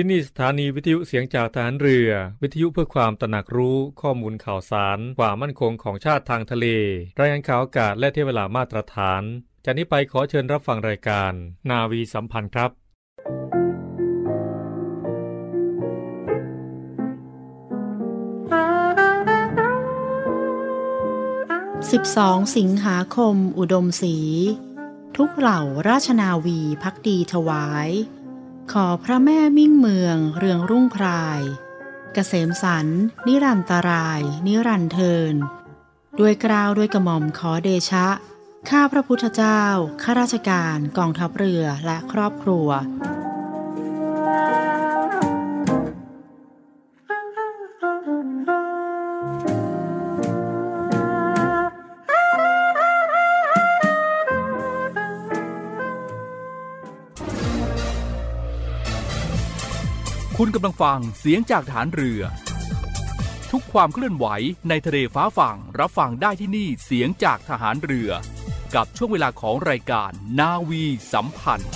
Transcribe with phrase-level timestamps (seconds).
[0.00, 2.10] ที่นี่สถานีวิทยุเสียงจากฐานเรือ
[2.42, 6.66] วิทยุเพื่อความตระหนักรู้ข้อมูลข่าวสาร ความมั่นคงของชาติทางทะเล
[7.20, 9.22] รายงานข่าวอากาศและเทเวลามาตรฐาน
[9.64, 11.32] จากนี้ไปขอเชิญรับฟังรายการ
[11.70, 12.70] นาวีสัมพันธ์ครับ
[21.92, 24.16] 12สิงหาคม อุดมศรี
[25.16, 27.90] ทุกเหล่าราชนาวีพักดีถวาย
[28.72, 31.40] ขอพระแม่มิ่งเมือง เรืองรุ่งพราย
[32.14, 32.86] เกษมสัน
[33.26, 35.34] นิรันตราย นิรันเทิน
[36.20, 38.08] ด้วยกราวด้วยกระหม่อมขอเดชะ
[38.70, 39.62] ข้าพระพุทธเจ้า
[40.02, 42.68] ข้าราชการ กองทัพเรือและครอบครัว
[60.42, 62.22] คุณกำลังฟังเสียงจากฐานเรือ
[63.50, 64.26] ทุกความเคลื่อนไหว
[64.68, 68.10] ในทะเลฟ้าฝั่งรับฟังได้ที่นี่เสียงจากทหารเรือ
[68.74, 71.70] กับช่วงเวลาของรายการนาวีสัมพันธ์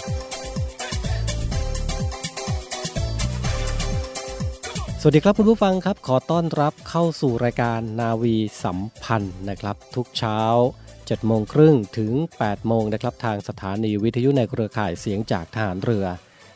[5.00, 10.40] สวัสดีครับคุณผู้ฟังครับ ขอต้อนรับเข้าสู่รายการนาวีสัมพันธ์นะครับ ทุกเช้า
[10.86, 16.06] 7โมงครึ่งถึง 8 โมงนะครับทางสถานีวิทยุในเครือข่ายเสียงจากทหารเรือ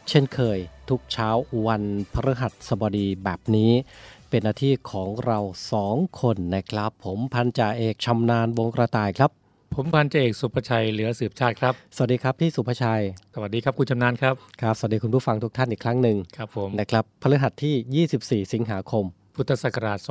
[0.09, 0.59] เช่นเคย
[0.91, 1.29] ทุกเช้า
[1.67, 3.73] วันพฤหัสบดีแบบนี้
[4.31, 5.39] เป็นหน้าที่ของเรา
[5.73, 9.31] สองคนนะครับ ผมพันจ่าเอกชำนาญวงกระต่ายครับ
[9.75, 13.03] ผมพันเจเอกสุประชัยเหลือสืบชาติครับ สวัสดีครับพี่สุภชัย
[13.35, 18.05] สวัสดีครับคุณชำนาญครับครับสวัสดีคุณผู้ฟังทุกท่านอีกครั้งหนึ่งครับผมนะครับพฤหัสที่
[18.47, 19.05] 24 สิงหาคม
[19.37, 20.09] พุทธศักราช66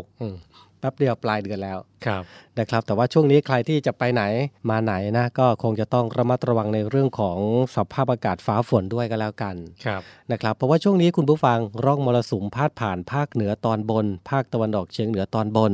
[0.00, 0.34] 2566อืม
[0.80, 2.22] แป๊บเดียวปลายเดือนแล้วครับ
[2.58, 4.22] นะครับ แต่ว่าช่วงนี้ใครที่จะไปไหน
[4.70, 7.38] มาไหนนะก็คงจะต้องระมัดระวังในเรื่องของ
[7.76, 10.00] สภาพอากาศฟ้าฝนด้วยก็แล้วกันครับ
[10.32, 15.72] นะครับ เพราะว่าช่วงนี้คุณผู้ฟังร่องมรสุมพาดผ่านภาคเหนือตอนบน ภาคตะวันออกเฉียงเหนือตอนบน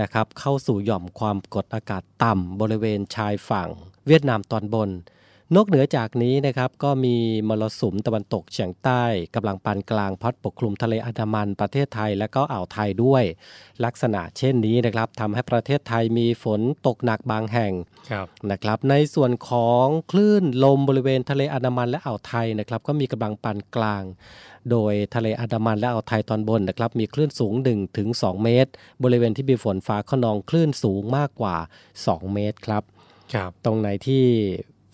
[0.00, 3.68] นะครับเข้าสู่หย่อมความกดอากาศต่ำบริเวณชายฝั่ง
[4.06, 4.90] เวียดนามตอนบน
[5.56, 7.16] นอกเหนือจากนี้นะครับก็มี
[7.48, 9.02] มรสุมตะวันตกเฉียงใต้
[9.34, 13.24] กำลังปานกลางพัดปกคลุมทะเลอันดามันประเทศไทยและก็อ่าวไทยด้วย
[13.84, 17.72] ลักษณะเช่นนี้นะครับทำให้ประเทศไทยมีฝนตกหนักบางแห่ง
[18.10, 24.02] ครับนะครับในส่วนของคลื่นลมบริเวณทะเลอันดามันและอ่าวไทยนะครับก็มีกำลังปานกลาง
[24.70, 28.70] โดยทะเลอันดามันและอ่าวไทยตอนบนนะครับมีคลื่นสูง1ถึง2เมตร
[29.02, 31.56] บริเวณที่มีฝนฟ้าขนองคลื่นสูงมากกว่า
[31.96, 32.82] 2 เมตรครับ
[33.34, 34.24] ครับตรงไหนที่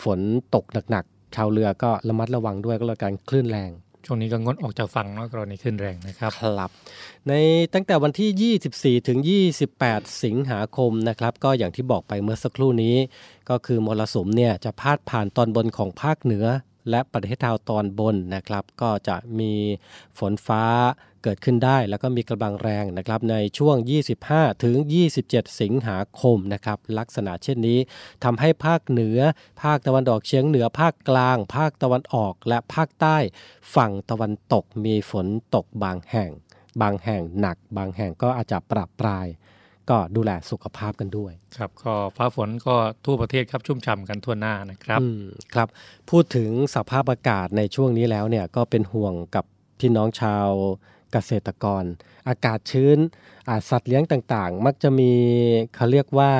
[0.02, 0.20] ฝน
[0.54, 3.70] ตกหนักๆชาวเรือก็ระมัดระวังด้วยก็แล้วกันคลื่นแรง
[4.06, 6.70] ช่วงนี้ก็งดออกจากฝั่งเนาะกรณีขึ้นแรงนะครับครับ
[7.28, 7.32] ใน
[7.74, 9.18] ตั้งแต่วันที่ 24 ถึง
[9.70, 12.96] 28 สิงหาคมนะครับ ก็อย่างที่บอกไปเมื่อสักครู่นี้
[13.50, 16.46] ก็คือมรสุมเนี่ยจะพาดผ่านตอนบนของภาคเหนือ
[16.90, 19.52] และประเทศไทยตอนบนนะครับ ก็จะมี
[20.18, 20.64] ฝนฟ้า
[21.24, 23.76] เกิดขึ้นได้ แล้วก็มีกำลังแรงนะครับในช่วง
[24.20, 24.76] 25 ถึง
[25.18, 27.78] 27 สิงหาคมนะครับลักษณะเช่นนี้
[28.24, 29.18] ทำให้ภาคเหนือ
[29.62, 33.16] ภาคตะวันออกเฉียงเหนือภาคกลาง ภาคตะวันออกและภาคใต้
[33.74, 36.30] ฝั่งตะวันตกมีฝนตกบางแห่ง
[36.82, 39.26] บางแห่งหนัก บางแห่งก็อาจจะปรับปราย
[39.90, 42.74] ก็ดูแลสุขภาพกันด้วย ครับก็ฟ้าฝนก็
[43.04, 45.22] ทั่วประเทศครับชุ่มฉ่ำกันทั่วหน้านะครับอืม
[45.54, 45.68] ครับ
[46.10, 49.44] พูดถึงสภาพอากาศในช่วงนี้แล้วเนี่ยก็เป็นห่วงกับ
[49.80, 50.48] พี่น้องชาว
[51.14, 51.84] เกษตรกร
[52.28, 52.98] อากาศชื้น
[53.48, 55.12] อาสัตว์เลี้ยงต่างๆ มักจะมี
[55.74, 56.32] เขาเรียกว่า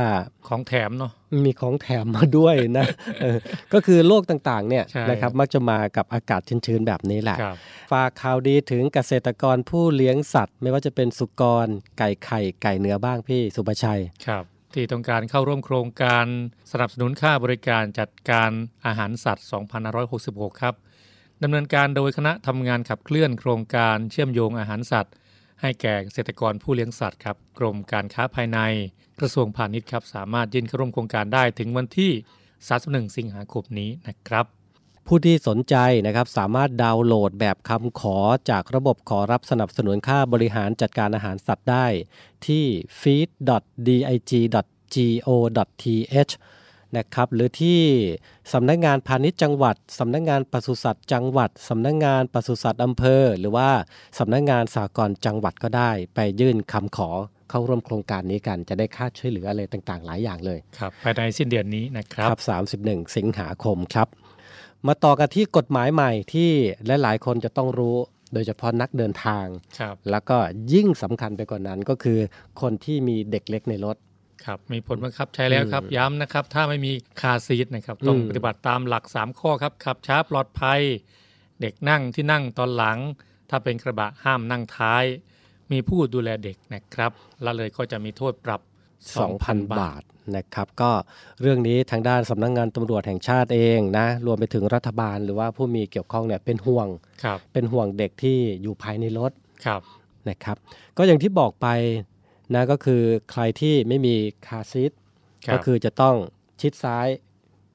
[0.49, 1.12] ของแถมเนาะ
[1.45, 2.87] มีของแถมมาด้วยนะ
[3.23, 3.39] เออ
[3.73, 7.57] ก็คือโรคต่างๆเนี่ยใช่นะครับมักจะมากับอากาศชื้นๆแบบนี้แหละครับ
[7.93, 11.67] ฝากข่าวดีถึงเกษตรกรผู้เลี้ยงสัตว์ ไม่ว่าจะเป็นสุกร
[11.99, 16.27] ไก่ไข่ไก่เนื้อบ้างพี่สุภชัยครับที่ต้องการเข้าร่วมโครงการ
[16.73, 18.51] สนับสนุนค่าบริการจัดการ
[18.87, 19.47] อาหารสัตว์
[20.03, 20.75] 2566 ครับ
[21.44, 25.15] ดำเนินการโดยคณะทำงานขับเคลื่อนโครงการเชื่อมโยงอาหารสัตว์
[25.60, 28.59] ให้แก่เกษตรกรผู้เลี้ยงสัตว์ครับกรมการค้าภายใน
[29.21, 32.12] กระทรวงพาณิชย์ครับสามารถยื่นเข้าร่วมโครงการได้ถึงวันที่
[32.65, 34.47] 31 สิงหาคมนี้นะครับ
[35.06, 35.75] ผู้ที่สนใจ
[36.06, 38.17] นะครับสามารถดาวน์โหลดแบบคำขอ
[38.50, 41.87] จากระบบขอรับสนับสนุนค่าบริหารจัดการอาหารสัตว์ได้
[42.46, 42.64] ที่
[43.00, 43.44] feed.dig.go.th
[46.99, 47.81] นะครับหรือที่
[48.52, 53.69] สำนักงานพาณิชย์จังหวัดสำนักงานปศุสัตว์จังหวัดสำนักงานปศุสัตว์อำเภอ หรือว่า
[54.19, 57.11] สำนักงานสากลจังหวัดก็ได้ ไปยื่นคำขอ
[57.50, 62.41] เข้าร่วมโครงการนี้กันจะได้ค่าช่วยเหลืออะไรต่างๆ หลายอย่างเลยครับภายในสิ้นเดือนนี้นะครับครับ
[62.81, 64.08] 31 สิงหาคมครับ
[64.87, 66.50] มาต่อกันที่กฎหมายใหม่ที่
[67.02, 67.96] หลายๆคนจะต้องรู้
[68.32, 69.46] โดยเฉพาะนักเดินทาง
[69.79, 70.37] ครับแล้วก็
[70.73, 72.19] ยิ่งสำคัญไปกว่านั้นก็คือ
[72.61, 73.96] คนที่มีเด็กเล็กในรถ
[74.46, 80.81] ครับมีผลบังคับใช้แล้วครับย้ำนะครับ ถ้าไม่มีคาร์ซีทนะครับต้องอืมปฏิบัติตามหลัก 3 ข้อครับขับช้าปลอดภัย
[81.61, 82.99] เด็กนั่งที่นั่งตอนหลัง
[83.50, 85.05] ถ้าเป็นกระบะห้ามนั่งท้าย
[85.73, 87.12] มีผู้ดูแลเด็กนะครับ
[87.44, 88.61] ละเลยก็จะมีโทษปรับ
[89.17, 90.02] 2,000 บาท
[90.37, 90.91] นะครับก็
[91.41, 96.88] เรื่องนี้ทางด้านสำนักงงานตำรวจแห่งชาติเองนะรวมไปถึงรัฐบาลหรือว่าผู้มีเกี่ยวข้องเนี่ยเป็นห่วง
[97.25, 99.32] ครับเป็นห่วงเด็กที่อยู่ภายในรถ
[99.67, 99.81] ครับ
[100.29, 100.56] นะครับ
[100.96, 101.67] ก็อย่างที่บอกไป
[102.55, 104.14] นะก็คือใครที่ไม่มี
[104.46, 104.93] คาร์ซีท
[105.46, 106.14] ครับก็คือจะต้อง
[106.61, 107.06] ชิดซ้าย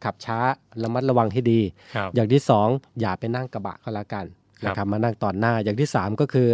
[0.04, 0.39] ขับช้า
[0.83, 1.62] ระมัดระวังให้ดี
[1.95, 2.68] ครับอย่างที่สอง
[3.00, 4.25] อย่าไปนั่งกระบะก็แล้วกัน
[4.62, 6.48] ครับนะครับมานั่งตอนหน้าอย่างที่สามก็คือ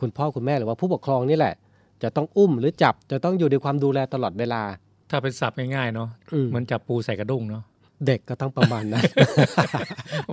[0.00, 1.54] คุณพ่อคุณแม่หรือว่าผู้ปกครองนี่แหละ
[2.02, 4.62] จะต้องอุ้มหรือจับจะต้องอยู่ในความดูแลตลอดเวลา
[5.10, 7.62] ถ้าเป็นศัพท์ง่ายๆเนาะอืมเหมือนจับปูใส่กระด้งเนาะ
[8.06, 9.04] เด็กก็ต้องประมาณนั้น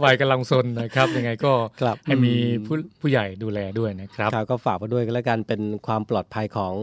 [0.03, 6.73] วัยกำลังซนนะครับ ยังไงก็ครับให้มีอืมผู้ผู้ใหญ่ดูแลด้วยนะครับครับก็ฝากไว้ด้วยกันแล้วกันเป็นความปลอดภัยของ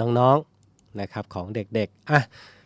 [0.00, 2.20] น้องๆนะครับของเด็กๆอะ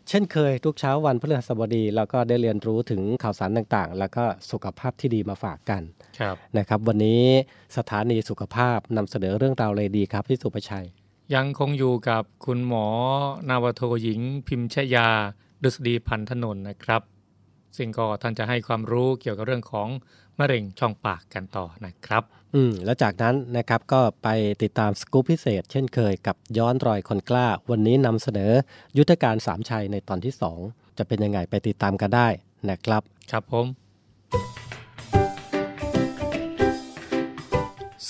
[0.08, 5.82] เช่นเคยทุกเช้าวันพฤหัสบดีเราก็ได้เรียนรู้ถึงข่าวสารต่างๆ แล้วก็สุขภาพที่ดีมาฝากกัน
[6.20, 7.24] ครับนะครับ วันนี้
[7.76, 10.86] สถานีสุขภาพนำเสนอเรื่องราวเลยดีครับพี่สุภชัย
[11.34, 12.86] ยังคงอยู่กับคุณหมอ
[13.48, 15.08] นาวโทหญิง พิมชยา
[15.62, 17.02] ดุษฎีพันธนนท์นะครับ
[17.76, 19.88] ซึ่งก็ท่านจะให้ความรู้เกี่ยวกับเรื่องของ
[20.38, 22.22] มะเร็งช่องปากกันต่อนะครับ
[22.54, 24.28] อืมแล้วจากนั้นนะครับก็ไป
[24.62, 28.52] ติดตามสกู๊ปพิเศษ เช่นเคยกับย้อนรอยคนกล้า วันนี้นำเสนอ
[28.98, 30.34] ยุทธการสามชัยในตอนที่
[30.66, 32.28] 2 จะเป็นยังไงไปติดตามกันได้
[32.70, 33.66] นะครับ ครับผม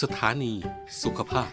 [0.00, 0.52] สถานี
[1.02, 1.50] สุขภาพ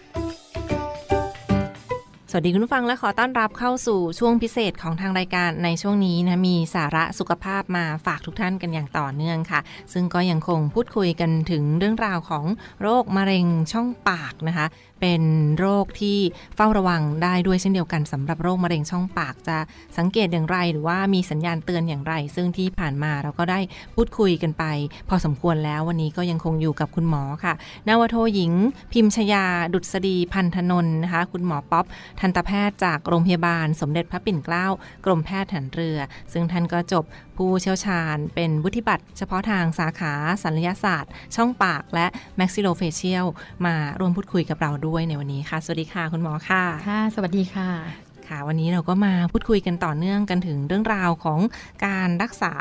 [2.36, 9.60] สวัสดีคุณผู้ฟังและขอต้อนรับเข้าสู่ช่วงพิเศษของทางรายการในช่วงนี้นะมีสาระสุขภาพมาฝากทุกท่านกันอย่างต่อเนื่องค่ะ
[9.94, 12.46] ซึ่งก็ยังคงพูดคุยกันถึงเรื่องราวของ
[12.82, 14.66] โรคมะเร็งช่องปากนะคะ
[15.02, 15.24] เป็น
[15.60, 16.18] โรคที่
[16.56, 19.58] เฝ้าระวังได้ด้วยเช่นเดียวกันสำหรับโรคมะเร็งช่องปากจะ
[19.98, 23.60] สังเกตอย่างไร หรือว่ามีสัญญาณเตือนอย่างไร ซึ่งที่ผ่านมาเราก็ได้
[23.96, 24.64] พูดคุยกันไป
[25.10, 27.54] พอสมควรแล้ววันนี้ก็ยังคงอยู่กับคุณหมอค่ะ
[27.88, 28.52] นาวโทหญิง
[28.94, 31.86] พิมชยาดุษฎีพันธนนท์นะคะ คุณหมอป๊อป
[32.26, 34.68] ทันตแพทย์จากโรงพยาบาลสมเด็จพระปิ่นเกล้า
[35.06, 35.98] กรมแพทย์ฐานเรือ
[36.34, 37.04] ซึ่งท่านก็จบ
[37.38, 43.26] ผู้เชี่ยวชาญ เป็นวุฒิบัตรเฉพาะทางสาขาศัลยศาสตร์ ช่องปากและแม็กซิโลเฟเชียล
[43.66, 51.40] มาร่วมพูดคุยกับเราด้วยในวันนี้ค่ะ สวัสดีค่ะคุณหมอค่ะ ค่ะ สวัสดีค่ะ ค่ะวันนี้เราก็มาพูดคุยกันต่อเนื่องกันถึงเรื่องราวของ
[51.86, 52.54] การรักษา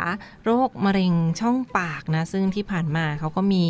[0.44, 3.66] โรคมะเร็งช่องปากนะซึ่งที่ผ่านมาเขาก็มี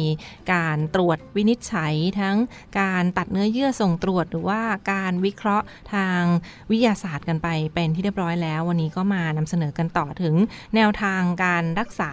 [0.52, 2.36] การตรวจวินิจฉัยทั้ง
[2.80, 4.60] การตัดเนื้อเยื่อส่งตรวจ หรือว่า
[4.92, 6.22] การวิเคราะห์ทาง
[6.70, 10.34] วิทยาศาสตร์กันไปเป็นที่เรียบร้อยแล้ว วันนี้ก็มานำเสนอกันต่อถึง
[10.74, 12.10] แนวทางการรักษา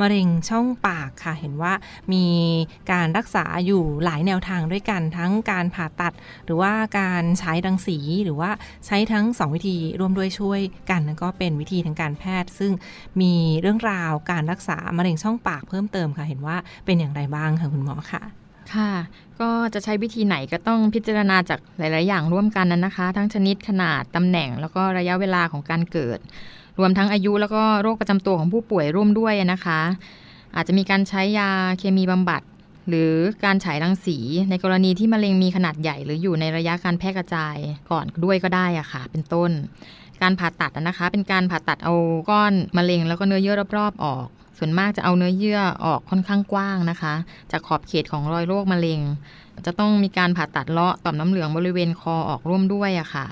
[0.00, 1.72] มะเร็งช่องปากค่ะเห็นว่า
[2.12, 2.26] มี
[2.92, 6.12] การรักษาอยู่หลายแนวทางด้วยกันทั้งการผ่าตัด
[6.44, 8.50] หรือว่าการใช้รังสีหรือว่า
[8.86, 12.72] ใช้ทั้ง้ง 2 วิธีร่วมด้วยช่วยกันก็เป็นวิธีทางการแพทย์ ซึ่ง
[13.20, 18.22] มีเรื่องราวการรักษามะเร็งช่องปากเพิ่มเติมค่ะ เห็นว่าเป็นอย่างไรบ้างค่ะคุณหมอค่ะ
[18.74, 18.92] ค่ะ
[19.40, 26.18] ก็จะใช้วิธีไหนก็ต้องพิจารณาจากหลาย ๆ อย่างร่วมกันนั้นนะคะ ทั้งชนิดขนาดตำแหน่ง แล้วก็ระยะเวลาของการเกิด
[26.78, 29.80] รวมทั้งอายุแล้วก็โรคประจำตัวของผู้ป่วยร่วมด้วยนะคะ
[30.56, 32.42] อาจจะมีการใช้ยาเคมีบำบัด
[32.88, 33.12] หรือ
[33.44, 34.18] การฉายรังสี
[34.50, 37.56] ในกรณีที่มะเร็งมีขนาดใหญ่ หรืออยู่ในระยะการแพร่กระจาย
[37.90, 39.50] ก่อนด้วยก็ได้อะค่ะ เป็นต้น
[40.22, 41.94] การผ่าตัดนะคะ เป็นการผ่าตัดเอา
[42.30, 44.26] ก้อนมะเร็งแล้วก็เนื้อเยื่อรอบๆออก
[44.58, 47.14] ส่วนมากจะเอาเนื้อเยื่อออกค่อนข้างกว้างนะคะ
[47.50, 49.00] จากขอบเขตของรอยโรคมะเร็ง
[49.66, 53.26] จะต้องมีการผ่าตัดเลาะต่อมน้ำเหลืองบริเวณคอออกร่วมด้วยอะค่ะ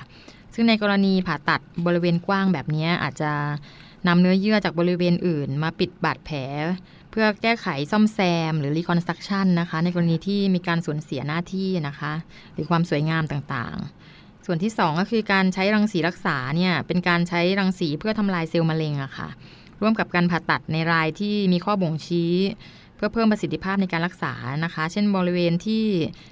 [0.53, 3.31] ซึ่งในกรณีผ่าตัดบริเวณกว้างแบบนี้อาจจะ
[4.07, 6.37] นำเนื้อเยื่อจากบริเวณอื่น มาปิดบาดแผล
[7.11, 8.19] เพื่อแก้ไขซ่อมแซ
[8.51, 12.13] ม หรือ reconstruction นะคะ ในกรณีที่มีการสูญเสียหน้าที่นะคะ
[12.53, 19.29] หรือความสวยงามต่างๆ ส่วนที่ 2 ก็คือการใช้รังสีรักษาเนี่ยเป็นการใช้รังสีเพื่อทำลายเซลล์มะเร็งอะค่ะ
[19.81, 22.33] ร่วมกับการผ่าตัดในรายที่มีข้อบ่งชี้
[22.95, 25.85] เพื่อเพิ่มประสิทธิภาพในการรักษานะคะ เช่นบริเวณที่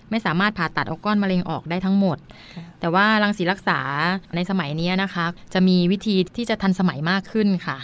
[0.09, 2.17] ไม่สามารถผ่าตัดเอาก้อนมะเร็งออกได้ทั้งหมด
[2.79, 3.79] แต่ว่ารังสีรักษา
[4.35, 7.77] ในสมัยนี้นะคะ จะมีวิธีที่จะทันสมัยมากขึ้นค่ะ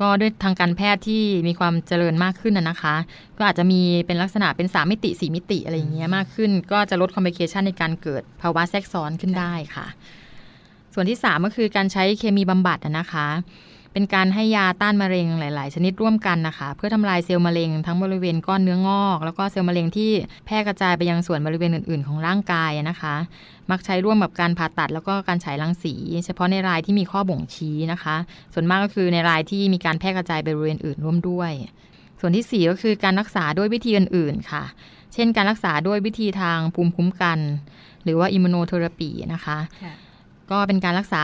[0.00, 2.94] ก็ด้วยทางการแพทย์ที่มีความเจริญมากขึ้นนะนะคะ
[3.38, 9.86] ก็อาจจะมีเป็นลักษณะเป็น 3 มิติ 4 มิติอะไรอย่างเงี้ยมากขึ้น ก็จะลดคอมพลิเคชันในการเกิดภาวะแทรกซ้อนขึ้นได้ค่ะ
[10.94, 13.26] ส่วนที่ 3 ก็คือการใช้เคมีบำบัดอะนะคะ
[13.94, 20.10] เป็นการให้ยาต้านมะเร็งหลาย ๆ ชนิดร่วมกันนะคะ เพื่อทำลายเซลล์มะเร็งทั้งบริเวณก้อนเนื้องอก แล้วก็เซลล์มะเร็งที่
[20.46, 23.14] แพร่กระจายไปยังส่วนบริเวณอื่น ๆ ของร่างกายนะคะ
[23.70, 28.16] มักใช้ร่วมกับการผ่าตัดแล้วก็การฉายรังสี เฉพาะในรายที่มีข้อบ่งชี้นะคะ
[28.54, 31.52] ส่วนมากก็คือในรายที่มีการแพร่กระจายไปบริเวณอื่นร่วมด้วย
[32.20, 34.64] ส่วนที่ 4 ก็คือการรักษาด้วยวิธีอื่น ๆ ค่ะ
[35.14, 37.38] เช่น การรักษาด้วยวิธีทางภูมิคุ้มกัน
[38.04, 39.58] หรือว่าอิมมูโนเทอราปีนะคะ
[40.50, 41.22] ก็เป็นการรักษา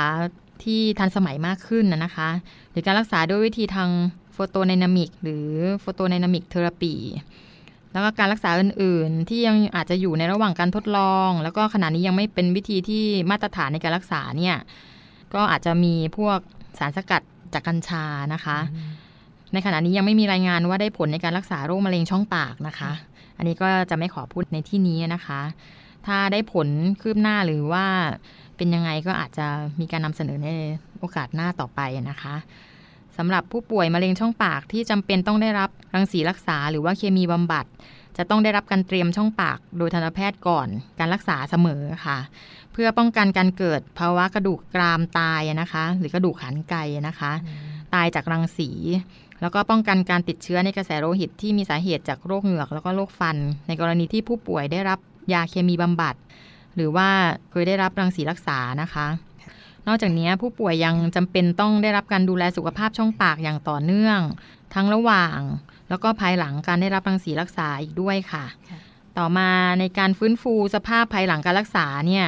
[0.65, 2.29] ที่ทันสมัยมากขึ้นนะนะคะ
[2.71, 3.91] หรือการรักษาด้วยวิธีทาง
[4.33, 5.47] photodynamic หรือ
[5.81, 6.95] photodynamic therapy
[7.93, 14.57] แล้วก็การรักษาอื่น ๆ ที่ยังอาจจะอยู่ในระหว่างการทดลอง แล้วก็ขณะนี้ยังไม่เป็นวิธีที่มาตรฐานในการรักษาเนี่ย
[15.35, 16.39] ก็อาจจะมีพวก
[16.79, 17.23] สารสกัด
[17.55, 18.59] จากกัญชานะคะ
[19.53, 22.93] ในขณะนี้ยังไม่มีรายงานว่าได้ผลในการรักษาโรคมะเร็งช่องปากนะคะ
[23.39, 25.41] อันนี้ก็จะไม่ขอพูดในที่นี้นะคะ
[26.07, 26.69] ถ้าได้ผล
[27.01, 27.87] คืบหน้าหรือว่า
[28.61, 29.47] เป็นยังไงก็อาจจะ
[29.81, 30.49] มีการนำเสนอใน
[30.99, 32.35] โอกาสหน้าต่อไปนะคะ
[33.17, 37.65] สำหรับผู้ป่วยมะเร็งช่องปากที่จำเป็นต้องได้รับรังสีรักษา หรือว่าเคมีบำบัด
[38.17, 42.19] จะต้องได้รับการเตรียมช่องปาก โดยทันตแพทย์ก่อนการรักษาเสมอค่ะ
[42.73, 46.77] เพื่อป้องกันการเกิดภาวะกระดูกกรามตายนะคะ หรือกระดูกขานไก
[47.09, 47.33] นะคะ
[47.95, 48.71] ตายจากรังสี
[49.41, 53.37] แล้วก็ป้องกันการติดเชื้อในกระแสโลหิตที่มีสาเหตุจากโรคเหงือกแล้วก็โรคฟัน
[53.67, 54.99] ในกรณีที่ผู้ป่วยได้รับ
[55.33, 56.15] ยาเคมีบำบัด
[56.81, 57.11] หรือว่า
[57.51, 59.07] เคยได้รับรังสีรักษานะคะ
[59.87, 64.19] นอกจากนี้ผู้ป่วยยังจำเป็นต้องได้รับการดูแลสุขภาพช่องปากอย่างต่อเนื่อง
[64.75, 65.39] ทั้งระหว่าง
[65.89, 68.45] แล้วก็ภายหลังการได้รับรังสีรักษาอีกด้วยค่ะ
[69.19, 72.27] ต่อมาในการฟื้นฟูสภาพภายหลังการรักษาเนี่ย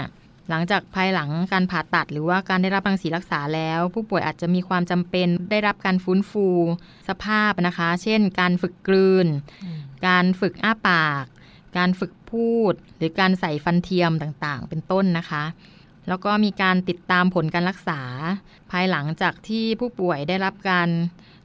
[0.51, 6.47] หลังจากภายหลังการผ่าตัด หรือว่าการได้รับรังสีรักษาแล้ว ผู้ป่วยอาจจะมีความจำเป็นได้รับการฟื้นฟู
[7.09, 9.27] สภาพนะคะ เช่น การฝึกกลืน
[10.07, 11.25] การฝึกอ้าปาก
[11.79, 15.45] การฝึก พูด หรือการใส่ฟันเทียมต่างๆ เป็นต้นนะคะ
[16.09, 18.01] แล้วก็มีการติดตามผลการรักษา
[18.71, 20.89] ภายหลังจากที่ผู้ป่วยได้รับการ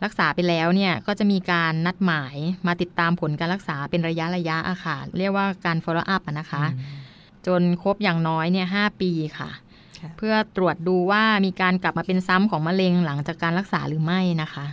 [0.04, 2.36] รักษาไปแล้วเนี่ยก็จะมีการนัดหมาย
[2.68, 6.64] มาติดตามผลการรักษาเป็นระยะระยะอะค่ะ เรียกว่าการ follow up นะคะ
[7.48, 9.50] จนครบอย่างน้อยเนี่ยหปีค่ะ
[10.00, 14.66] ค่ะเพื่อตรวจดูว่ามีการกลับมาเป็นซ้ำของมะเร็งหลังจากการรักษาหรือไม่นะคะค่ะ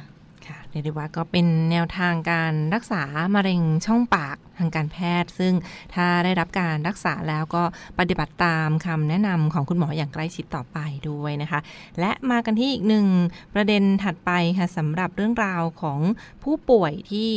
[0.75, 3.03] เรียกได้ว่าก็เป็นแนวทางการรักษา
[3.35, 5.53] มะเร็งช่องปากทางการแพทย์ ซึ่ง
[5.95, 7.63] ถ้าได้รับการรักษาแล้วก็
[7.99, 10.79] ปฏิบัติตามคำแนะนำของคุณหมออย่างใกล้ชิดต่อไป
[11.09, 11.61] ด้วยนะคะ
[12.01, 13.07] และมากันที่อีกหนึ่ง
[13.55, 16.01] ประเด็นถัดไปค่ะสำหรับเรื่องราวของ
[16.43, 17.31] ผู้ป่วยที่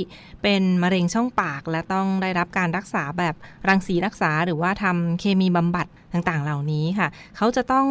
[0.44, 3.36] เป็นมะเร็งช่องปาก และต้องได้รับการรักษาแบบ
[3.68, 5.88] รังสีรักษาหรือว่าทำเคมีบำบัด
[6.30, 7.08] ต่างๆ เหล่านี้ค่ะ
[7.38, 7.86] เขาจะต้อง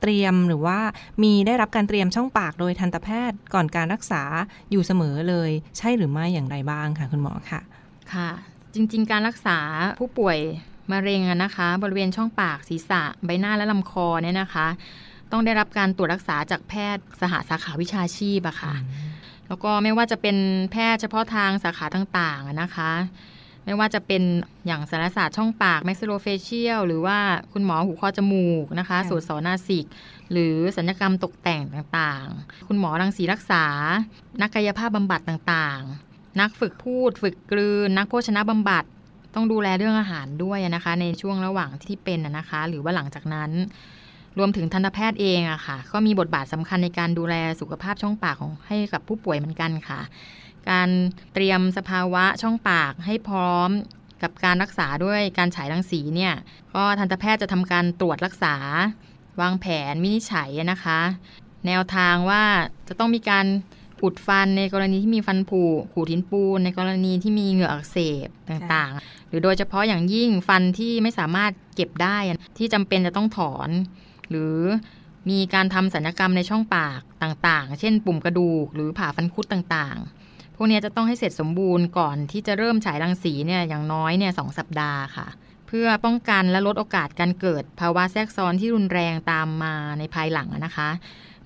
[0.00, 0.78] เตรียมหรือว่า
[1.22, 4.22] มีได้รับการเตรียมช่องปากโดยทันตแพทย์ก่อนการรักษา
[4.70, 7.60] อยู่เสมอเลย ใช่หรือไม่อย่างไรบ้างค่ะ คุณหมอค่ะ
[8.12, 8.30] ค่ะ
[8.74, 9.58] จริง ๆ การรักษา
[9.98, 10.38] ผู้ป่วย
[10.92, 14.66] มะเร็งนะคะ บริเวณช่องปากศีรษะ ใบหน้าและลำคอเนี่ยนะคะ
[15.32, 18.74] ต้องได้รับการตรวจรักษาจากแพทย์สหสาขาวิชาชีพอะค่ะ
[19.48, 20.36] แล้วก็ไม่ว่าจะเป็น
[20.72, 22.90] แพทย์เฉพาะทางสาขาต่างๆนะคะ
[23.66, 24.22] ไม่ว่าจะเป็น
[24.66, 27.18] อย่างสารศาสตร์ช่องปาก m a x i l l o f a c i a l หรือว่า
[27.52, 29.86] คุณหมอหูคอจมูกนะคะค่ะสูตรสอนาสิก
[30.32, 33.64] หรือสัญญกรรมตกแต่งต่างๆ คุณหมอรังสีรักษา
[34.40, 38.84] นักกายภาพบำบัดต่างๆ นักฝึกพูด ฝึกกลืน นักโภชนะบำบัด
[39.34, 43.50] ต้องดูแลเรื่องอาหารด้วยนะคะ ในช่วงระหว่างที่เป็นอะนะคะ หรือว่าหลังจากนั้น
[44.38, 50.00] รวมถึงทันตแพทย์เองอะค่ะ ก็มีบทบาทสำคัญในการดูแลสุขภาพช่องปากของให้กับผู้ป่วยเหมือนกันค่ะ
[50.70, 50.88] การ
[51.34, 53.70] เตรียมสภาวะช่องปากให้พร้อม
[54.22, 56.34] กับการรักษาด้วยการฉายรังสีเนี่ย
[56.74, 58.54] ก็ทันตแพทย์จะทำการตรวจรักษา
[59.40, 61.00] วางแผนวินิจฉัยนะคะ
[61.66, 62.44] แนวทางว่า
[62.88, 63.46] จะต้องมีการ
[64.04, 72.18] อุดฟันในกรณีที่มีฟันผุขูดหินปูนในกรณีที่มีเหงื่ออักเสบต่างๆ หรือโดยเฉพาะอย่างยิ่งฟันที่ไม่สามารถเก็บได้
[72.58, 73.68] ที่จำเป็นจะต้องถอน
[74.30, 74.56] หรือ
[75.30, 80.15] มีการทำสัญญกรรมในช่องปากต่างๆ เช่นปุ่มกระดูก หรือผ่าฟันคุดต่างๆ
[80.56, 85.26] พวกนี้จะต้องให้เสร็จสมบูรณ์ก่อนที่จะเริ่มฉายรังสีเนี่ยอย่างน้อยเนี่ยสองสัปดาห์ค่ะ
[85.66, 90.88] เพื่อป้องกันและลดโอกาสการเกิด ภาวะแทรกซ้อนที่รุนแรงตามมาในภายหลังนะคะ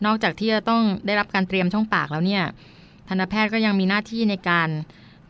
[0.05, 2.45] นอกจากที่จะต้องได้รับการเตรียมช่องปากแล้วเนี่ย
[3.09, 4.69] ทันตแพทย์ก็ยังมีหน้าที่ในการ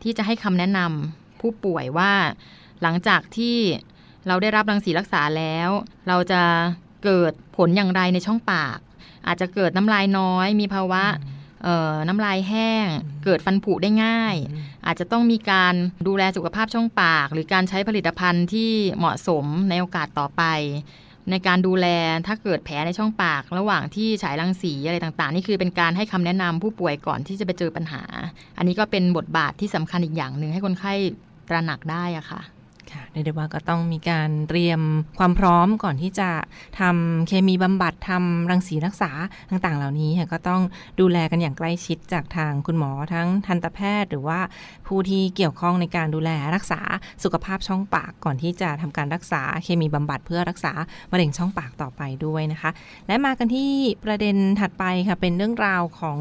[0.03, 2.13] ที่จะให้คำแนะนำผู้ป่วยว่า
[2.81, 3.57] หลังจากที่
[4.27, 5.69] เราได้รับรังสีรักษาแล้ว
[6.07, 6.41] เราจะ
[7.03, 8.77] เกิดผลอย่างไรในช่องปาก
[9.27, 11.03] อาจจะเกิดน้ำลายน้อย มีภาวะ
[12.07, 12.85] น้ำลายแห้ง
[13.23, 14.35] เกิดฟันผุได้ง่าย
[14.85, 15.73] อาจจะต้องมีการ
[16.07, 20.43] ดูแลสุขภาพช่องปาก หรือการใช้ผลิตภัณฑ์ที่เหมาะสมในโอกาสต่อไป
[21.29, 21.87] ในการดูแล
[22.27, 28.03] ถ้าเกิดแผลในช่องปาก ระหว่างที่ฉายรังสีอะไรต่างๆ นี่คือเป็นการให้คำแนะนำผู้ป่วยก่อนที่จะไปเจอปัญหา
[28.57, 30.93] อันนี้ก็เป็นบทบาทที่สำคัญอีกอย่างหนึ่งให้คนไข้
[31.49, 32.60] ตระหนักได้อะค่ะค่ะ
[33.11, 34.81] เรียกได้ว่าก็ต้องมีการเตรียม
[35.19, 36.29] ความพร้อมก่อนที่จะ
[36.79, 39.11] ทำเคมีบำบัดทำรังสีรักษา
[39.49, 40.61] ต่างๆ เหล่านี้ก็ต้อง
[40.99, 44.39] ดูแลกันอย่างใกล้ชิดจากทางคุณหมอทั้งทันตแพทย์ หรือว่า
[44.87, 46.81] ผู้ที่เกี่ยวข้องในการดูแลรักษา
[47.23, 50.73] สุขภาพช่องปากก่อนที่จะทำการรักษาเคมีบำบัดเพื่อรักษา
[51.11, 52.71] มะเร็งช่องปากต่อไปด้วยนะคะ
[53.07, 53.71] และมากันที่
[54.05, 56.19] ประเด็นถัดไปค่ะเป็นเรื่องราวของ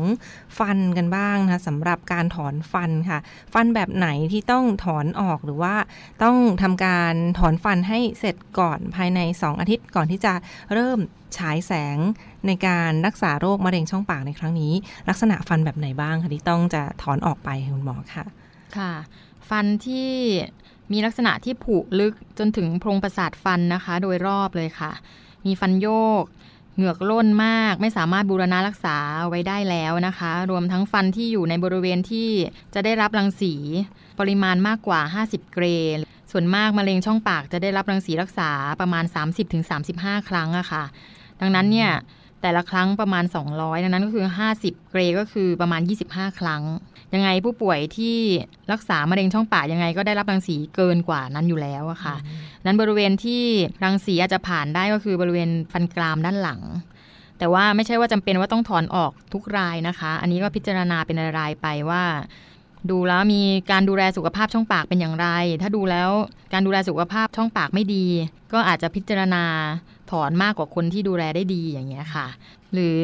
[0.58, 3.18] ฟันกันบ้างนะคะสำหรับการถอนฟันค่ะ
[3.54, 5.74] ฟันแบบไหนที่ต้องถอนออกหรือว่า
[6.22, 10.32] ต้องทำการถอนฟันให้เสร็จก่อนภายใน 2 อาทิตย์ก่อนที่จะ
[10.72, 10.98] เริ่ม
[11.38, 11.98] ฉายแสง
[12.46, 14.72] ในการรักษาโรคมะเร็งช่องปากในครั้งนี้
[15.08, 18.24] ลักษณะฟันแบบไหนบ้างคะที่ต้องจะถอนออกไปคุณหมอค่ะ
[18.76, 18.92] ค่ะ
[19.50, 20.10] ฟันที่
[20.92, 24.92] มีลักษณะที่ผุลึกจนถึงโพรงประสาทฟันนะคะ โดยรอบเลยค่ะ
[25.46, 25.88] มีฟันโย
[26.22, 26.24] ก
[26.74, 28.96] เหงือกล้นมาก ไม่สามารถบูรณารักษา
[29.28, 32.28] ไว้ได้แล้วนะคะ รวมทั้งฟันที่อยู่ในบริเวณที่
[32.74, 33.54] จะได้รับรังสี
[34.20, 35.66] ปริมาณมากกว่า 50 เกร
[36.30, 39.04] ส่วนมากมะเร็งช่องปากจะได้รับรังสีรักษาประมาณ
[39.66, 40.84] 30-35 ครั้งอะค่ะ
[41.40, 41.90] ดังนั้นเนี่ย
[42.42, 44.26] แต่ละครั้งประมาณ 200 ดังนั้นก็คือ
[44.58, 46.62] 50 เกรก็คือประมาณ 25 ครั้ง
[47.14, 48.16] ยังไงผู้ป่วยที่
[48.72, 52.16] รักษามะเร็งช่องปากยังไงก็ได้รับรังสีเกินกว่านั้นอยู่แล้วอะค่ะ
[52.64, 53.44] นั้นบริเวณที่
[53.84, 56.60] รังสีอาจจะผ่านได้ก็คือบริเวณฟันกรามด้านหลัง
[57.38, 62.02] แต่ว่าไม่ใช่ว่าจำเป็นว่าต้องถอนออกทุกรายนะคะ อันนี้ก็พิจารณาเป็นรายไปว่า
[62.90, 65.26] ดูแล้วมีการดูแลสุขภาพช่องปากเป็นอย่างไร
[65.62, 66.10] ถ้าดูแล้ว
[66.52, 68.06] การดูแลสุขภาพช่องปากไม่ดี
[68.52, 69.44] ก็อาจจะพิจารณา
[70.10, 72.26] ถอนมากกว่าคนที่ดูแลได้ดีอย่างเงี้ยค่ะ
[72.74, 73.00] หรือ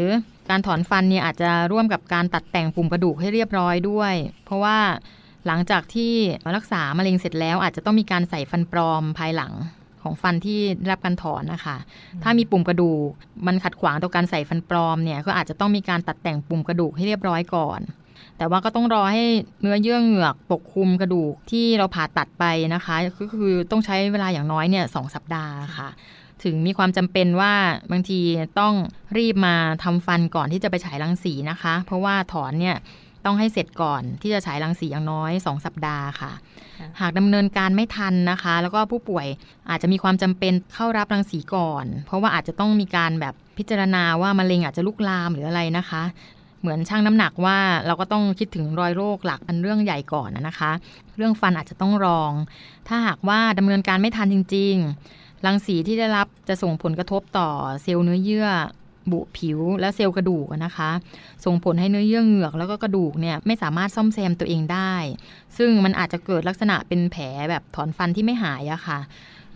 [0.50, 4.14] การถอนฟันเนี่ยอาจจะร่วมกับการตัดแต่งปุ่มกระดูกให้เรียบร้อยด้วย
[4.45, 4.78] เพราะว่า
[5.47, 6.12] หลังจากที่
[6.56, 9.52] รักษามะเร็งเสร็จแล้ว อาจจะต้องมีการใส่ฟันปลอมภายหลัง
[10.02, 11.76] ของฟันที่ได้รับการถอนนะคะ
[12.23, 13.11] ถ้ามีปุ่มกระดูก
[13.47, 17.80] มันขัดขวางต่อการใส่ฟันปลอมเนี่ยก็อาจจะต้องมีการตัดแต่งปุ่มกระดูกให้เรียบร้อยก่อน
[18.39, 19.25] แต่ว่าก็ต้องรอให้
[19.61, 22.45] เนื้อเยื่อเหงือกปกคลุมกระดูกที่เราผ่าตัดไป
[22.75, 25.89] นะคะ ก็คือต้องใช้เวลาอย่างน้อยเนี่ยสสัปดาห์ค่ะ
[26.45, 27.53] ถึงมีความจำเป็นว่า
[27.91, 28.21] บางที
[28.61, 28.75] ต้อง
[29.19, 29.55] รีบมา
[29.85, 32.77] ทำฟันก่อนที่จะไปฉายรังสีนะคะ เพราะว่าถอนเนี่ย
[33.25, 36.33] ต้องให้เสร็จก่อนที่จะฉายรังสีอย่างน้อย 2 สัปดาห์ค่ะ
[37.01, 39.27] หากดำเนินการไม่ทันนะคะ แล้วก็ผู้ป่วย
[39.71, 46.03] อาจจะมีความจำเป็นเข้ารับรังสีก่อน เพราะว่าอาจจะต้องมีการแบบพิจารณาว่ามะเร็งอาจจะลุกลามหรืออะไรนะคะ
[46.67, 50.71] เหมือนช่างน้ำหนักว่าเราก็ต้องคิดถึงรอยโรคหลักเป็นเรื่องใหญ่ก่อนนะคะ
[51.17, 52.33] เรื่องฟันอาจจะต้องรอง
[52.89, 54.75] ถ้าหากว่าดำเนินการไม่ทันจริง
[55.11, 57.49] ๆ รังสีที่ได้รับจะส่งผลกระทบต่อ
[57.83, 58.49] เซลล์เนื้อเยื่อ
[59.13, 60.91] บุผิวและเซลล์กระดูกนะคะ
[61.45, 64.95] ส่งผลให้เนื้อเยื่อเหงือกแล้วก็กระดูกเนี่ยไม่สามารถซ่อมแซมตัวเองได้
[65.59, 69.01] ซึ่งมันอาจจะเกิดลักษณะเป็นแผลแบบถอนฟันที่ไม่หายอะค่ะ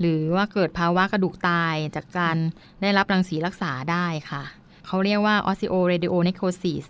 [0.00, 2.36] หรือว่าเกิดภาวะกระดูกตายจากการ
[2.82, 4.42] ได้รับรังสีรักษาได้ค่ะ
[4.86, 6.84] เขาเรียกว่า osteoradionecrosis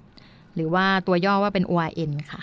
[0.54, 2.42] หรือว่าตัวย่อว่าเป็น ORN ค่ะ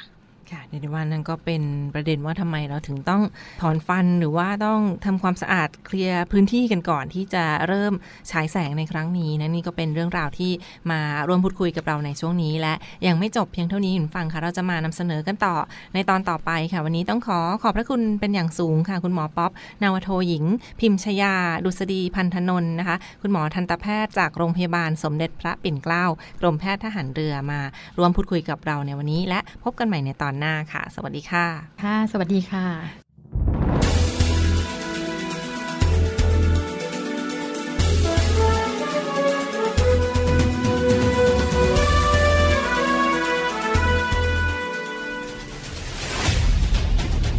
[0.52, 1.62] ค่ะในวันนั้นก็เป็น
[1.94, 3.22] ประเด็นว่าทำไมเราถึงต้อง
[3.62, 7.94] ถอนฟันหรือว่าต้องทำความสะอาดเคลียร์พื้นที่กันก่อนที่จะเริ่ม
[8.32, 10.52] ฉายแสงในครั้งนี้นะนี่ก็เป็นเรื่องราวที่
[10.92, 12.74] มาร่วมพูดคุยกับเราในช่วงนี้ และ
[13.08, 15.56] ยังไม่จบเพียงเท่านี้คุณฟังค่ะ เราจะมานำเสนอกันต่อ
[15.94, 19.52] ในตอนต่อไปค่ะ วันนี้ต้องขอขอบพระคุณเป็นอย่างสูงค่ะ คุณหมอป๊อป
[19.84, 20.44] นาวโทหญิง
[20.80, 21.34] พิมชยา
[21.66, 26.06] ดุษฎีพันธนนท์นะคะ คุณหมอทันตแพทย์จากโรงพยาบาลสมเด็จพระปิ่นเกล้า
[26.42, 27.60] กรมแพทย์ทหารเรือมา
[27.98, 31.46] ร่วมพูดคุยกับเราในวันนี้ และพบกันใหม่ในตอนหน้าค่ะ สวัสดีค่ะ
[31.84, 32.68] ค่ะ สวัสดีค่ะ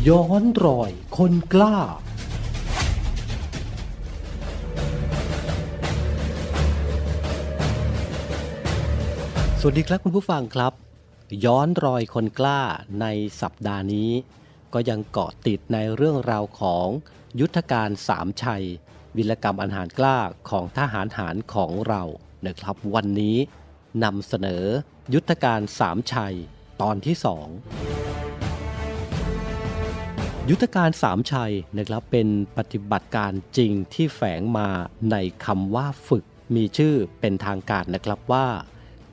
[0.09, 1.77] ย้อนรอยคนกล้า
[9.61, 10.88] สวัสดีครับคุณผู้ฟังครับ
[11.45, 12.61] ย้อนรอยคนกล้า
[13.01, 13.07] ใน
[13.41, 14.11] สัปดาห์นี้
[14.75, 16.87] ก็ยังเกาะติดในเรื่องราวของ
[17.41, 18.65] ยุทธการสามชัย
[19.17, 20.19] วิลกรรมอันหารกล้า
[20.51, 22.03] ของทหารหารของเรา
[22.47, 23.37] นะครับ วันนี้
[24.05, 24.65] นำเสนอ
[25.15, 26.35] ยุทธการสามชัย
[26.83, 27.47] ตอนที่สอง
[30.51, 34.69] ยุทธการสามชัยนะครับเป็นปฏิบัติการจริงที่แฝงมา
[35.11, 38.47] ในคำว่าฝึกมีชื่อเป็นทางการนะครับว่า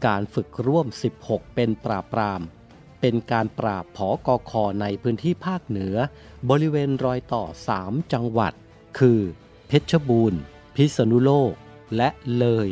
[0.05, 0.87] การฝึกร่วม
[1.21, 2.41] 16 เป็นปราบปราม
[3.01, 5.95] เป็นการปราบผอกอคอในพื้นที่ภาคเหนือ
[6.49, 7.43] บริเวณรอยต่อ
[7.77, 8.53] 3 จังหวัด
[8.99, 9.19] คือ
[9.67, 10.41] เพชรบูรณ์
[10.75, 11.53] พิษณุโลก
[11.95, 12.69] และเลย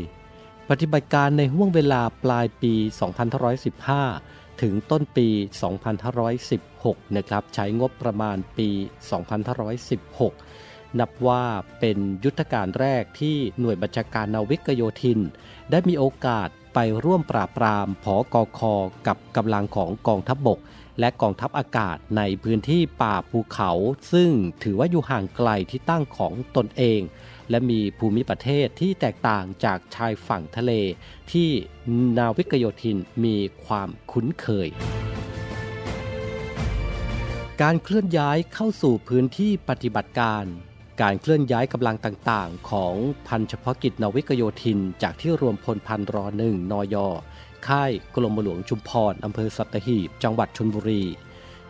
[0.69, 2.74] ปฏิบัติการในห่วงเวลาปลายปี
[4.04, 5.28] 2515 ถึงต้นปี
[6.22, 8.69] 2516 นะครับ ใช้งบประมาณปี
[10.24, 11.43] 2516นับว่า
[11.80, 15.19] เป็นยุทธการแรกที่หน่วยบัญชาการนาวิกโยธิน
[15.72, 18.74] ได้มีโอกาส ไปร่วมปราบปรามผอกอคอ
[19.08, 20.60] กับกำลังของกองทัพบบก
[21.00, 23.72] และกองทัพอากาศในพื้นที่ป่าภูเขา
[24.14, 24.30] ซึ่ง
[24.64, 27.02] ถือว่าอยู่ห่างไกลที่ตั้งของตนเอง
[27.50, 30.72] และมีภูมิประเทศที่แตกต่างจากชายฝั่งทะเล
[31.32, 31.50] ที่
[32.18, 34.70] นาวิกโยธินมีความคุ้นเคย
[37.62, 40.46] การเคลื่อนย้ายเข้าสู่พื้นที่ปฏิบัติการ
[41.01, 42.95] การเคลื่อนย้ายกำลังต่างๆ ของ
[43.27, 46.95] พันเฉพาะกิจนาวิกโยธิน จากที่รวมพลพันรอหนึ่งนอย
[47.67, 51.03] ค่ายกรมหลวงชุมพรอำเภอสัตหีบ จังหวัดชนบุรี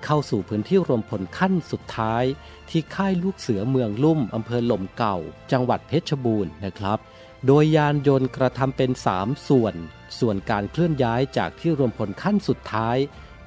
[0.04, 2.24] เข้าสู่พื้นที่รวมพลขั้นสุดท้าย
[2.70, 5.18] ที่ค่ายลูกเสือเมืองลุ่มอำเภอหล่มเก่า
[5.52, 7.00] จังหวัดเพชรบูรณ์นะครับ
[7.48, 9.76] โดยยานยนต์กระทำเป็น 3 ส่วน
[10.20, 12.98] ส่วนการเคลื่อนย้ายจากที่รวมพลขั้นสุดท้าย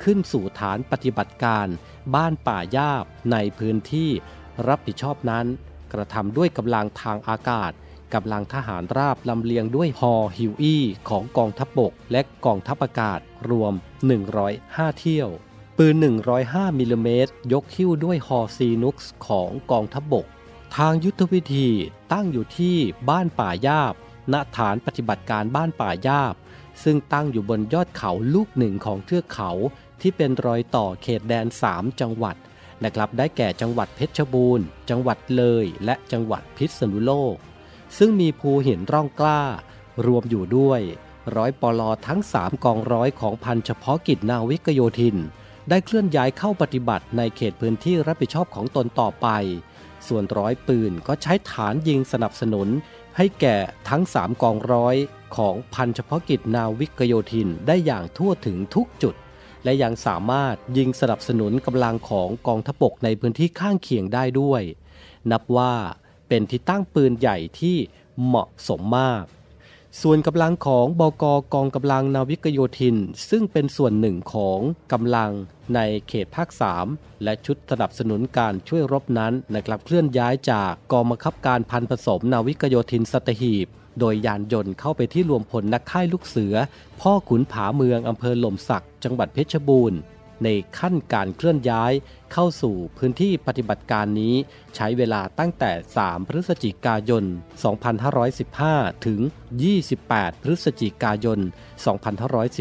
[0.02, 1.66] ขึ้นสู่ฐานปฏิบัติการ
[2.14, 4.10] บ้านป่าญาบในพื้นที่
[4.68, 5.46] รับผิดชอบนั้น
[5.92, 7.72] กระทำด้วยกำลังทางอากาศ
[8.14, 13.72] กำลังทหารราบลำเลียงด้วยฮอฮิวอี้ของกองทัพบกและกองทัพอากาศรวม
[14.36, 15.28] 105 เที่ยว
[15.78, 15.94] ปืน
[16.36, 20.26] 105มิลลิเมตรยกคิ้วด้วยฮอซีนุกส์ของกองทัพบก
[20.76, 21.68] ทางยุทธวิธี
[22.12, 22.76] ตั้งอยู่ที่
[23.08, 23.94] บ้านป่าญาบ
[24.32, 26.34] ณฐานปฏิบัติการบ้านป่าญาบ
[26.82, 29.50] ซึ่งตั้งอยู่บนยอดเขาลูกหนึ่งของเทือกเขา
[30.00, 32.36] ที่เป็นรอยต่อเขตแดน 3 จังหวัด
[32.84, 37.36] นะครับได้แก่จังหวัดเพชรบูรณ์ จังหวัดเลย และจังหวัดพิษณุโลก
[37.98, 39.42] ซึ่งมีภูหินร่องกล้า
[40.06, 40.80] รวมอยู่ด้วย
[41.36, 45.16] ร้อยปลอทั้ง 3 กองร้อยของพันเฉพาะกิจนาวิกโยธิน
[45.68, 49.28] ได้เคลื่อนย้ายเข้าปฏิบัติในเขตพื้นที่รับผิดชอบของตนต่อไป
[50.06, 52.68] ส่วนร้อยปืนก็ใช้ฐานยิงสนับสนุน
[53.16, 53.56] ให้แก่
[53.88, 54.96] ทั้ง 3 กองร้อย
[55.36, 59.14] ของพันเฉพาะกิจนาวิกโยธินได้อย่างทั่วถึงทุกจุด
[59.66, 64.62] และยังสามารถยิงสนับสนุนกำลังของกองทพบกในพื้นที่ข้างเคียงได้ด้วย
[65.30, 65.74] นับว่า
[66.28, 67.76] เป็นที่ตั้งปืนใหญ่ที่
[68.24, 69.24] เหมาะสมมาก
[70.02, 71.24] ส่วนกำลังของบก
[71.54, 72.96] กองกำลังนาวิกโยธิน
[73.30, 74.58] ซึ่งเป็นส่วนหนึ่งของ
[74.92, 75.30] กำลัง
[75.74, 76.48] ในเขตภาค
[76.86, 86.54] 3 และชุดสนับสนุนการช่วยรบนั้นนะครับเคลื่อนย้ายจากกองบังคับการพันผสมนาวิกโยธินสัตหีบ โดยยานยนต์เข้าไปที่รวมพลนักค่ายลูกเสือ
[87.00, 90.00] พ่อขุนผาเมืองอำเภอหล่มสัก จังหวัดเพชรบูรณ์
[90.44, 91.92] ในขั้นการเคลื่อนย้าย
[92.32, 94.34] เข้าสู่พื้นที่ปฏิบัติการนี้
[94.76, 97.24] ใช้เวลาตั้งแต่ 3 พฤศจิกายน
[98.14, 99.20] 2515 ถึง
[99.82, 101.38] 28 พฤศจิกายน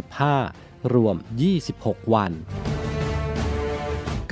[0.06, 1.16] 2515 รวม
[1.66, 2.32] 26 วัน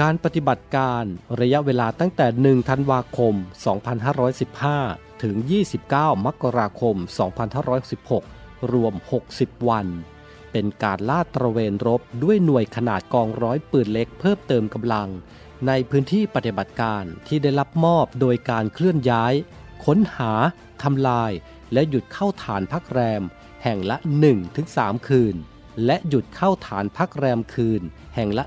[0.01, 1.03] การปฏิบัติการ
[1.41, 3.33] ระยะเวลาตั้งแต่ 1 ธันวาคม
[4.13, 5.35] 2515 ถึง
[5.81, 6.95] 29 มกราคม
[8.23, 8.93] 2516รวม
[9.31, 9.87] 60 วัน
[10.51, 15.09] เป็นการลาดตระเวนรบด้วยหน่วยขนาดกองร้อยปืนเล็กเพิ่มเติมกำลัง
[15.67, 19.33] ในพื้นที่ปฏิบัติการที่ได้รับมอบโดยการเคลื่อนย้าย
[19.85, 20.31] ค้นหา
[20.83, 21.31] ทำลาย
[21.73, 23.23] และหยุดเข้าฐานพักแรม
[23.63, 23.97] แห่งละ
[24.53, 25.35] 1-3 คืน
[25.85, 27.81] และหยุดเข้าฐานพักแรมคืน
[28.15, 28.43] แห่งละ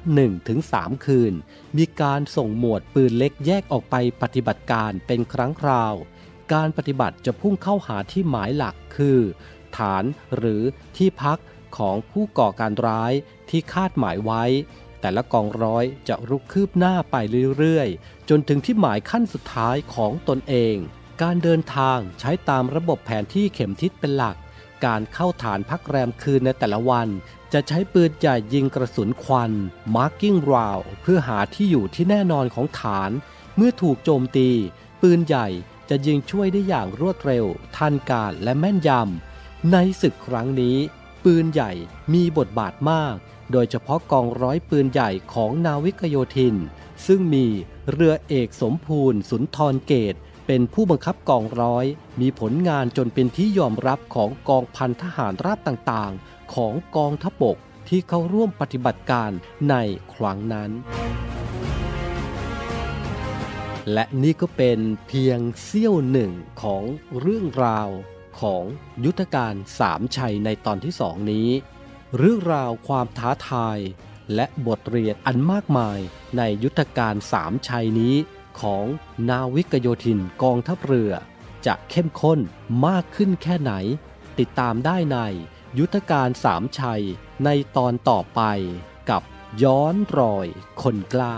[0.53, 1.33] 1-3 คืน
[1.77, 5.95] มีการส่งหมวดปืนเล็กแยกออกไปปฏิบัติการเป็นครั้งคราว
[6.53, 9.21] การปฏิบัติจะพุ่งเข้าหาที่หมายหลักคือ
[9.77, 10.05] ฐาน
[10.37, 10.63] หรือ
[10.97, 11.39] ที่พัก
[11.77, 13.13] ของผู้ก่อการร้าย
[13.51, 14.45] ที่คาดหมายไว้
[15.01, 17.17] แต่ละกองร้อยจะรุกคืบหน้าไป
[17.59, 20.75] เรื่อยๆ จนถึงที่หมายขั้นสุดท้ายของตนเอง
[21.23, 24.37] การเดินทางใช้ตามระบบแผนที่เข็มทิศเป็นหลัก
[24.87, 27.09] การเข้าฐานพักแรมคืนในแต่ละวัน
[27.53, 29.53] จะใช้ปืนใหญ่ยิงกระสุนควัน
[29.95, 33.11] marking round เพื่อหาที่อยู่ที่แน่นอนของฐาน
[33.57, 34.49] เมื่อถูกโจมตี
[35.03, 35.49] ปืนใหญ่
[35.91, 37.45] จะยิงช่วยได้อย่างรวดเร็ว
[37.77, 40.77] ทันการและแม่นยำ ในศึกครั้งนี้
[41.25, 41.73] ปืนใหญ่
[42.15, 43.17] มีบทบาทมาก
[43.53, 46.57] โดยเฉพาะกองร้อยปืนใหญ่ของนาวิกโยธิน
[47.07, 47.47] ซึ่งมี
[47.93, 50.15] เรือเอกสมภูลสุนทรเกต
[50.47, 51.85] เป็นผู้บังคับกองร้อย
[52.21, 57.57] มีผลงานจนเป็นที่ยอมรับของกองพันทหารราบต่างๆ ของกองทัพบก
[57.89, 59.31] ที่เข้าร่วมปฏิบัติการ
[59.71, 59.75] ใน
[60.15, 60.71] ครั้งนั้น
[63.93, 66.83] และนี่ก็เป็นเพียงเสี้ยวหนึ่งของ
[67.21, 67.89] เรื่องราว
[68.41, 68.65] ของ
[69.05, 71.49] ยุทธการสามชัยในตอนที่สองนี้
[72.17, 73.79] เรื่องราวความท้าทาย
[74.35, 75.99] และบทเรียนอันมากมาย
[76.39, 78.15] ในยุทธการสามชัยนี้
[78.61, 78.85] ของ
[79.29, 81.13] นาวิกโยธินกองทัพเรือ
[81.67, 82.41] จะเข้มข้น
[82.87, 83.73] มากขึ้นแค่ไหน
[84.39, 85.19] ติดตามได้ใน
[85.79, 87.05] ยุทธการสามชัย
[87.45, 88.43] ในตอนต่อไป
[89.11, 89.23] กับ
[89.63, 90.47] ย้อนรอย
[90.83, 91.37] คนกล้า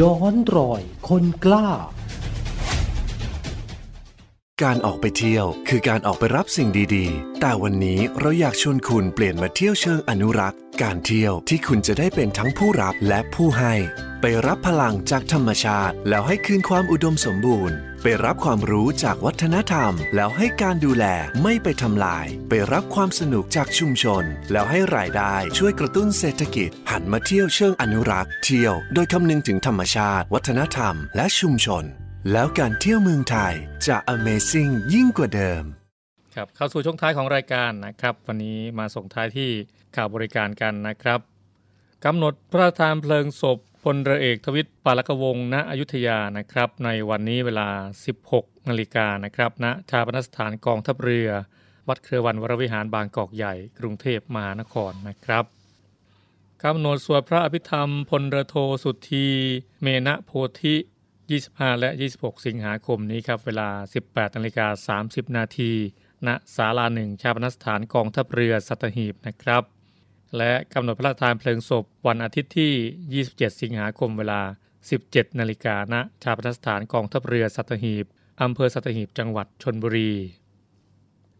[0.00, 1.68] ย้อนรอย คนกล้า
[4.62, 13.74] การออกไปเที่ยวคือการออกไปรับสิ่งดีๆ แต่วันนี้เราอยากชวนคุณเปลี่ยนมาเที่ยวเชิงอนุรักษ์ การเที่ยวที่คุณจะได้เป็นทั้งผู้รับและผู้ให้
[14.20, 21.04] ไปรับพลังจากธรรมชาติ แล้วให้คืนความอุดมสมบูรณ์ ไปรับความรู้จากวัฒนธรรม แล้วให้การดูแล
[21.42, 31.84] ไม่ไปทำลาย ไปรับความสนุกจากชุมชน แล้วให้รายได้ช่วยกระตุ้นเศรษฐกิจ หันมาเที่ยวเชิงอนุรักษ์ เที่ยว โดยคำนึงถึงธรรมชาติ วัฒนธรรม และชุมชน
[32.32, 33.54] แล้วการเที่ยวเมืองไทย
[33.86, 35.64] จะ Amazing ยิ่งกว่าเดิม
[36.34, 39.50] ครับเข้าสู่ช่วงท้ายของรายการนะครับ วันนี้มาส่งท้ายที่
[39.96, 41.20] ข่าวบริการกันนะครับ
[42.04, 47.68] กำหนดพระราชทานเพลิงศพพลเรือเอกทวิตปาลกวงศ์ณอยุธยานะครับ ในวันนี้เวลา
[48.18, 51.30] 16นาฬิกานะครับณชาปนสถานกองทัพเรือ
[51.88, 55.44] วัดเครือวันวรวิหารบางกอกใหญ่ กรุงเทพมหานครนะครับ
[56.64, 59.28] กำหนดสวดพระอภิธรรมพลระโทสุทธี
[59.82, 60.30] เมนะโพ
[60.62, 60.74] ธิ
[61.26, 63.68] 25 และ 26 สิงหาคมนี้ครับ เวลา
[64.04, 65.72] 18นาฬิกา30 นาที
[66.26, 69.75] ณศาลาหนึ่งชาปนสถานกองทัพเรือสัตหีบนะครับ
[70.36, 74.42] และกำหนดพระราชทานเพลิงศพวันอาทิตย์ที่ 27 สิงหาคมเวลา
[74.90, 78.04] 17 นาฬิกาณชาปนสถานกองทัพเรือสัตหีบ
[78.42, 80.12] อำเภอสัตหีบจังหวัดชนบุรี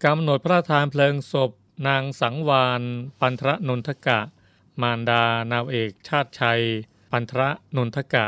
[0.05, 1.51] กำหนดพระราชทานเพลิงศพ
[1.89, 2.83] นางสังวาน
[3.21, 4.21] ปันทรนนทกะ
[4.83, 6.63] มารดานาวเอกชาติชัย
[7.11, 7.43] ปันทร
[7.77, 8.27] นนทกะ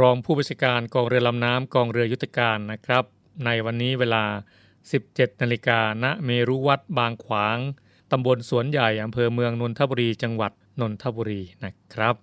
[0.00, 3.04] รองผู้บัญชาการกองเรือลำน้ำกองเรือยุทธการนะครับ
[3.44, 4.24] ในวันนี้เวลา
[4.82, 7.58] 17 นาฬิกาณเมรุวัดบางขวาง
[8.12, 12.14] ตำบลสวนใหญ่อำเภอเมืองนนทบุรีจังหวัดนนทบุรีนะครับ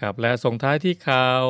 [0.00, 1.44] ครับและส่งท้ายที่ข่าว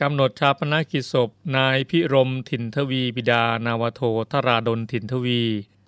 [0.00, 5.42] กำหนดชาปนกิจศพ นายพิรมถิ่นทวีบิดานาวโทธราดลถิ่นทวี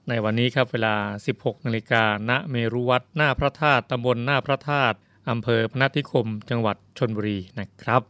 [0.08, 0.96] ในวันนี้ครับเวลา
[1.30, 4.96] 16นาฬิกาณเมรุวัดหน้าพระธาตุตำบลหน้าพระธาตุ
[5.30, 8.02] อำเภอพนัสนิคม จังหวัดชนบุรีนะครับ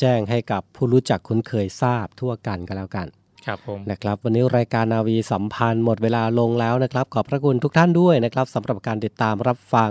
[0.00, 3.06] แจ้งให้กับผู้รู้จักคุ้นเคยทราบทั่วกันก็แล้วกัน
[3.46, 9.90] ครับผมนะครับวันนี้รายการนาวีสัมพันธ์หมดเวลาลงแล้วนะครับ ขอบพระคุณทุกท่านด้วยนะครับสำหรับการติดตามรับฟัง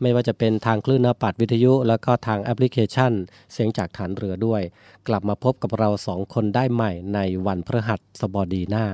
[0.00, 3.12] ไม่ว่าจะเป็นทางคลื่นนปัดวิทยุ แล้วก็ทางแอปพลิเคชัน
[3.52, 4.62] เสียงจากฐานเรือด้วย
[5.08, 8.86] กลับมาพบกับเราสองคนได้ใหม่ในวันพฤหัสบดีหน้า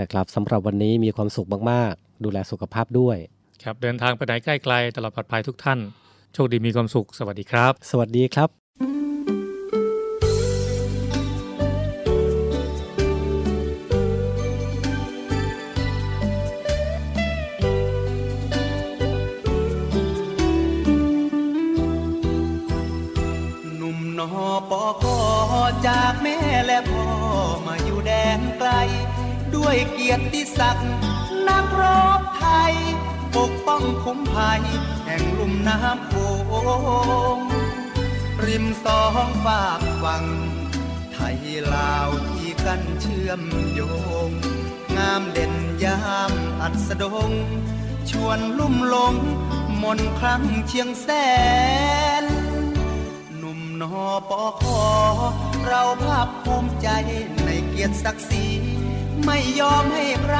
[0.00, 3.16] นะครับสำหรับวันนี้มีความสุขมากๆ ดูแลสุขภาพด้วย
[3.62, 5.78] ครับเดินทางไปไหนใกล้ไกลตลอดปลอดภัยทุกท่าน
[6.34, 8.65] โชคดีมีความสุขสวัสดีครับ สวัสดีครับ
[29.66, 30.88] ด้วยเกียรติศักดิ์
[31.48, 31.82] นักร
[32.20, 32.74] บไทย
[33.36, 34.62] ปกป้องคุ้มภัย
[35.04, 36.14] แห่งลุ่มน้ำโข
[37.36, 37.38] ง
[38.44, 40.24] ริมสองฝากฝั่ง
[41.12, 41.38] ไทย
[41.74, 43.80] ลาวที่กันเชื่อมโย
[44.28, 44.30] ง
[44.96, 46.00] งามเด่นยา
[46.30, 47.30] มอัสดง
[48.10, 49.14] ชวนลุ่มหลง
[49.82, 51.08] มนครั้งเชียงแส
[52.22, 52.24] น
[53.38, 54.82] หนุ่มนอปอคอ
[55.66, 56.88] เราภาคภูมิใจ
[57.44, 58.46] ในเกียรติศักดิ์ศรี
[59.24, 60.36] ไม่ยอมให้ใคร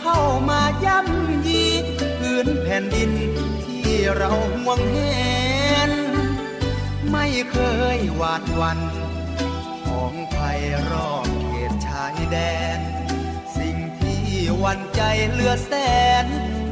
[0.00, 1.64] เข้ามาย่ำยี
[2.18, 3.10] พื้นแผ่นดิน
[3.64, 5.90] ที่เราห่วงเห็น
[7.10, 7.56] ไม่เค
[7.96, 8.80] ยหวาดวัน
[9.86, 12.38] ของภัยรอบเขตชายแด
[12.78, 12.80] น
[13.58, 14.22] สิ่งที่
[14.62, 15.72] วันใจเลือแส
[16.24, 16.26] น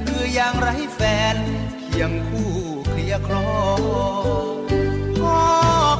[0.06, 1.00] คืออย่างไรแฟ
[1.34, 1.36] น
[1.80, 2.52] เคียงคู่
[2.88, 3.50] เคลียร์คลอ
[5.20, 5.42] พ่อ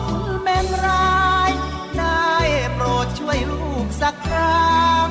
[0.07, 1.51] คุณแม่ร้าย
[1.99, 2.31] ได้
[2.75, 5.09] โปรดช่วยลูกสักครั้ง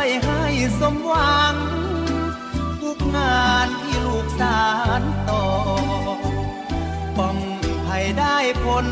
[0.00, 0.44] วยให้
[0.80, 1.54] สมหวัง
[2.80, 4.62] ทุกงานที่ลูกสา
[5.00, 5.44] รต่อ
[7.16, 7.38] ป้อง
[7.86, 8.86] ภัยได้ผล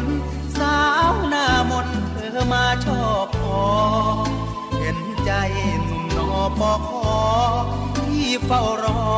[0.58, 3.62] สาวหน้ามนเธอมาชอบพอ
[4.80, 5.32] เห็นใจ
[5.82, 7.18] หนุ่มนอปอคอ
[7.96, 9.16] ที่เฝ้ารอ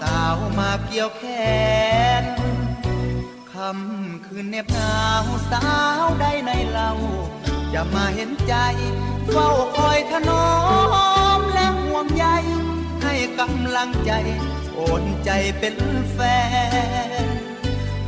[0.00, 1.24] สาวมาเกี่ยวแข
[2.22, 2.24] น
[3.52, 5.68] คำคืนเน็บหนาวสา
[6.02, 6.90] วใดในเรา
[7.70, 8.54] อย่ามาเห็นใจ
[9.30, 10.46] เฝ้าคอยถนอ
[11.38, 12.26] มและห่วงใย
[13.02, 14.12] ให้กำลังใจ
[14.74, 15.76] โอนใจเป็น
[16.12, 16.18] แฟ
[17.24, 17.26] น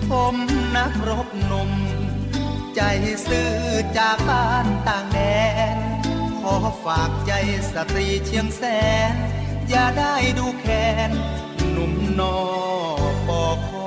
[0.09, 0.37] ผม
[0.77, 1.73] นักรบหนุ่ม
[2.77, 2.83] ใจ
[3.29, 3.53] ซื่อ
[3.99, 5.19] จากบ้านต่างแด
[5.77, 5.79] น
[6.41, 7.33] ขอฝากใจ
[7.73, 8.63] สตรีเชียงแส
[9.13, 9.15] น
[9.69, 11.11] อย่าได้ดูแค้น
[11.71, 12.39] หนุ่มนอ
[13.29, 13.87] ปอคอ